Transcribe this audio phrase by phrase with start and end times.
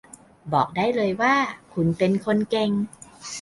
[0.53, 1.35] บอกได้เลยว่า
[1.73, 2.71] คุณเป็นคนเก่ง